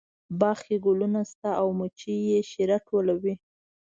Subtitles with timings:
[0.39, 3.33] باغ کې ګلونه شته او مچۍ یې شیره ټولوي